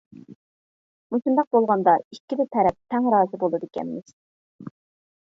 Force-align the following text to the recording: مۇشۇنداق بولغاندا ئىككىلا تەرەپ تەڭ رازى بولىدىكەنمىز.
مۇشۇنداق 1.15 1.51
بولغاندا 1.57 1.95
ئىككىلا 2.15 2.49
تەرەپ 2.57 2.81
تەڭ 2.95 3.13
رازى 3.19 3.45
بولىدىكەنمىز. 3.47 4.21